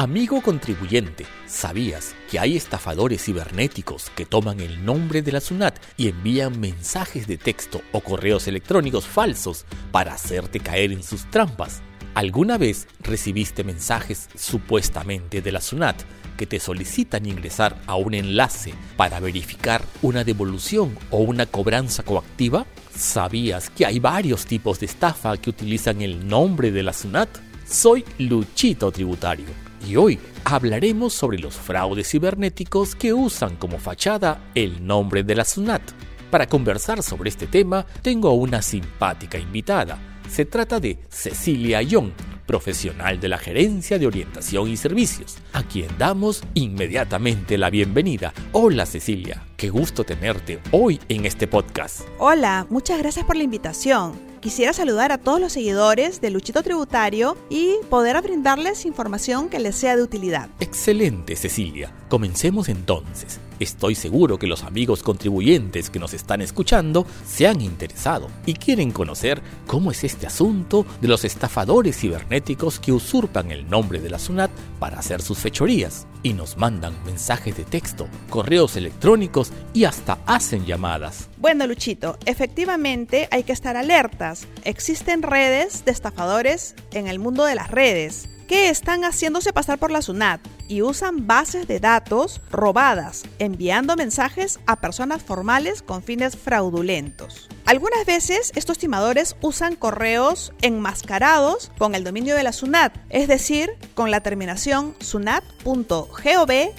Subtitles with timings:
[0.00, 6.08] Amigo contribuyente, ¿sabías que hay estafadores cibernéticos que toman el nombre de la SUNAT y
[6.08, 11.82] envían mensajes de texto o correos electrónicos falsos para hacerte caer en sus trampas?
[12.14, 16.00] ¿Alguna vez recibiste mensajes supuestamente de la SUNAT
[16.38, 22.64] que te solicitan ingresar a un enlace para verificar una devolución o una cobranza coactiva?
[22.96, 27.28] ¿Sabías que hay varios tipos de estafa que utilizan el nombre de la SUNAT?
[27.68, 29.44] Soy Luchito Tributario
[29.86, 35.44] y hoy hablaremos sobre los fraudes cibernéticos que usan como fachada el nombre de la
[35.44, 35.82] SUNAT.
[36.30, 39.98] Para conversar sobre este tema, tengo a una simpática invitada.
[40.28, 42.12] Se trata de Cecilia Young,
[42.50, 48.34] profesional de la Gerencia de Orientación y Servicios, a quien damos inmediatamente la bienvenida.
[48.50, 52.00] Hola Cecilia, qué gusto tenerte hoy en este podcast.
[52.18, 57.36] Hola, muchas gracias por la invitación quisiera saludar a todos los seguidores de Luchito Tributario
[57.50, 60.48] y poder brindarles información que les sea de utilidad.
[60.60, 61.92] Excelente, Cecilia.
[62.08, 63.38] Comencemos entonces.
[63.60, 68.90] Estoy seguro que los amigos contribuyentes que nos están escuchando se han interesado y quieren
[68.90, 74.18] conocer cómo es este asunto de los estafadores cibernéticos que usurpan el nombre de la
[74.18, 80.18] SUNAT para hacer sus fechorías y nos mandan mensajes de texto, correos electrónicos y hasta
[80.24, 81.28] hacen llamadas.
[81.36, 84.46] Bueno, Luchito, efectivamente hay que estar alertas.
[84.64, 89.92] Existen redes de estafadores en el mundo de las redes que están haciéndose pasar por
[89.92, 96.36] la SUNAT y usan bases de datos robadas, enviando mensajes a personas formales con fines
[96.36, 97.48] fraudulentos.
[97.64, 103.70] Algunas veces estos timadores usan correos enmascarados con el dominio de la SUNAT, es decir,
[103.94, 106.74] con la terminación sunat.gov.pe,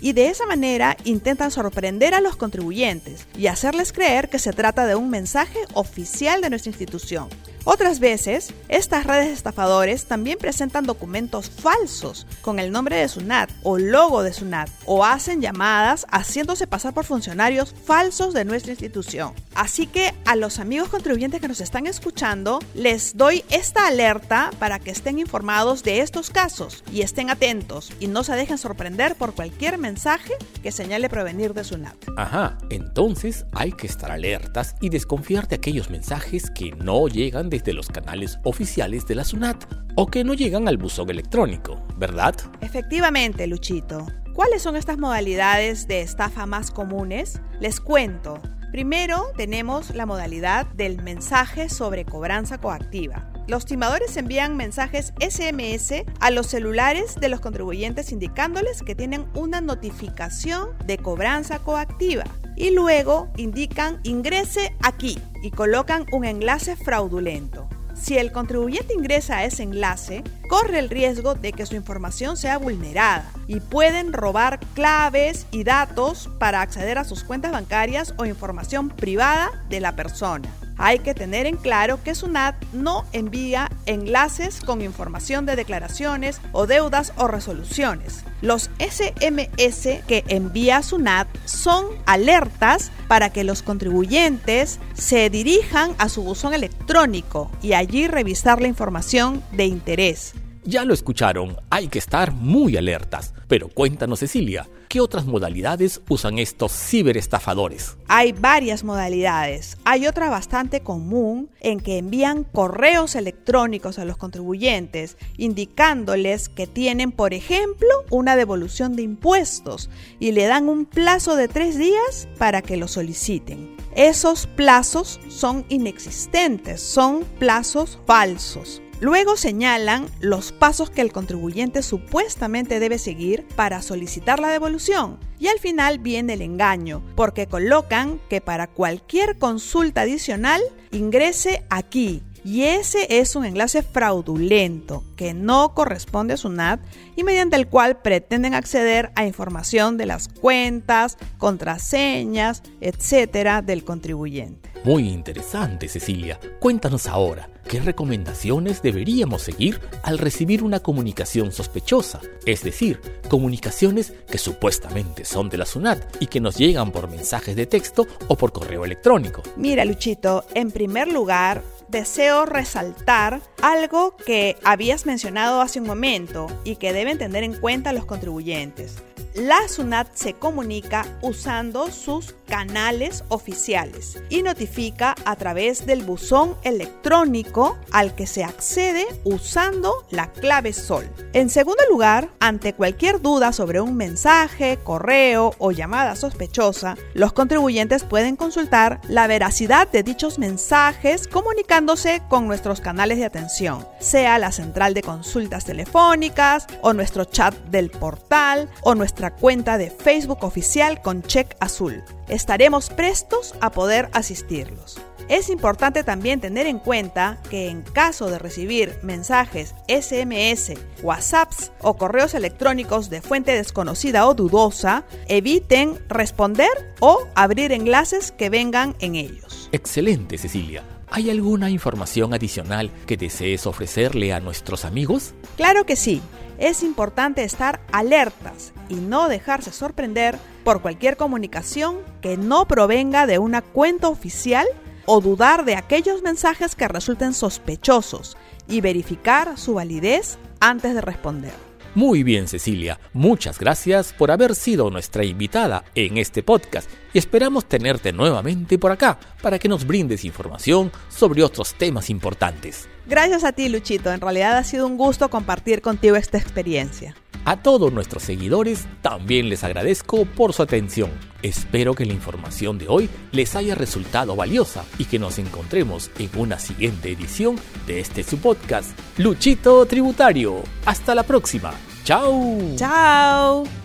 [0.00, 4.86] y de esa manera intentan sorprender a los contribuyentes y hacerles creer que se trata
[4.86, 7.28] de un mensaje oficial de nuestra institución.
[7.64, 13.78] Otras veces, estas redes estafadores también presentan documentos falsos con el nombre de SUNAT o
[13.78, 19.32] logo de SUNAT o hacen llamadas haciéndose pasar por funcionarios falsos de nuestra institución.
[19.54, 24.80] Así que a los amigos contribuyentes que nos están escuchando, les doy esta alerta para
[24.80, 29.34] que estén informados de estos casos y estén atentos y no se dejen sorprender por
[29.34, 30.32] cualquier mensaje
[30.64, 31.94] que señale provenir de SUNAT.
[32.16, 37.74] Ajá, entonces hay que estar alertas y desconfiar de aquellos mensajes que no llegan de
[37.74, 39.62] los canales oficiales de la SUNAT
[39.96, 42.34] o que no llegan al buzón electrónico, ¿verdad?
[42.62, 44.06] Efectivamente, Luchito.
[44.34, 47.42] ¿Cuáles son estas modalidades de estafa más comunes?
[47.60, 48.40] Les cuento.
[48.70, 53.28] Primero tenemos la modalidad del mensaje sobre cobranza coactiva.
[53.46, 59.60] Los timadores envían mensajes SMS a los celulares de los contribuyentes indicándoles que tienen una
[59.60, 62.24] notificación de cobranza coactiva
[62.62, 67.68] y luego indican ingrese aquí y colocan un enlace fraudulento.
[67.96, 72.58] Si el contribuyente ingresa a ese enlace, corre el riesgo de que su información sea
[72.58, 78.90] vulnerada y pueden robar claves y datos para acceder a sus cuentas bancarias o información
[78.90, 80.48] privada de la persona.
[80.84, 86.66] Hay que tener en claro que SUNAT no envía enlaces con información de declaraciones o
[86.66, 88.24] deudas o resoluciones.
[88.40, 96.24] Los SMS que envía SUNAT son alertas para que los contribuyentes se dirijan a su
[96.24, 100.34] buzón electrónico y allí revisar la información de interés.
[100.64, 103.34] Ya lo escucharon, hay que estar muy alertas.
[103.48, 107.96] Pero cuéntanos Cecilia, ¿qué otras modalidades usan estos ciberestafadores?
[108.06, 109.76] Hay varias modalidades.
[109.84, 117.10] Hay otra bastante común en que envían correos electrónicos a los contribuyentes indicándoles que tienen,
[117.10, 119.90] por ejemplo, una devolución de impuestos
[120.20, 123.74] y le dan un plazo de tres días para que lo soliciten.
[123.96, 128.80] Esos plazos son inexistentes, son plazos falsos.
[129.02, 135.18] Luego señalan los pasos que el contribuyente supuestamente debe seguir para solicitar la devolución.
[135.40, 140.62] Y al final viene el engaño, porque colocan que para cualquier consulta adicional
[140.92, 142.22] ingrese aquí.
[142.44, 146.78] Y ese es un enlace fraudulento que no corresponde a su NAT
[147.16, 154.70] y mediante el cual pretenden acceder a información de las cuentas, contraseñas, etcétera, del contribuyente.
[154.84, 156.38] Muy interesante, Cecilia.
[156.60, 162.20] Cuéntanos ahora, ¿Qué recomendaciones deberíamos seguir al recibir una comunicación sospechosa?
[162.44, 163.00] Es decir,
[163.30, 168.06] comunicaciones que supuestamente son de la SUNAT y que nos llegan por mensajes de texto
[168.28, 169.42] o por correo electrónico.
[169.56, 176.76] Mira, Luchito, en primer lugar, deseo resaltar algo que habías mencionado hace un momento y
[176.76, 178.96] que deben tener en cuenta los contribuyentes
[179.34, 187.78] la SUNAT se comunica usando sus canales oficiales y notifica a través del buzón electrónico
[187.92, 191.08] al que se accede usando la clave SOL.
[191.32, 198.04] En segundo lugar, ante cualquier duda sobre un mensaje, correo o llamada sospechosa, los contribuyentes
[198.04, 204.52] pueden consultar la veracidad de dichos mensajes comunicándose con nuestros canales de atención, sea la
[204.52, 211.00] central de consultas telefónicas o nuestro chat del portal o nuestro cuenta de Facebook oficial
[211.00, 212.02] con check azul.
[212.28, 215.00] Estaremos prestos a poder asistirlos.
[215.28, 220.72] Es importante también tener en cuenta que en caso de recibir mensajes SMS,
[221.02, 226.68] WhatsApps o correos electrónicos de fuente desconocida o dudosa, eviten responder
[227.00, 229.68] o abrir enlaces que vengan en ellos.
[229.72, 230.82] Excelente, Cecilia.
[231.14, 235.34] ¿Hay alguna información adicional que desees ofrecerle a nuestros amigos?
[235.56, 236.20] Claro que sí
[236.58, 243.38] es importante estar alertas y no dejarse sorprender por cualquier comunicación que no provenga de
[243.38, 244.66] una cuenta oficial
[245.06, 248.36] o dudar de aquellos mensajes que resulten sospechosos
[248.68, 251.52] y verificar su validez antes de responder.
[251.94, 257.66] Muy bien Cecilia, muchas gracias por haber sido nuestra invitada en este podcast y esperamos
[257.66, 262.88] tenerte nuevamente por acá para que nos brindes información sobre otros temas importantes.
[263.06, 267.14] Gracias a ti Luchito, en realidad ha sido un gusto compartir contigo esta experiencia.
[267.44, 271.10] A todos nuestros seguidores también les agradezco por su atención.
[271.42, 276.30] Espero que la información de hoy les haya resultado valiosa y que nos encontremos en
[276.36, 277.56] una siguiente edición
[277.88, 280.62] de este su podcast, Luchito Tributario.
[280.86, 281.72] Hasta la próxima.
[282.04, 282.32] Chao.
[282.76, 283.81] Chao.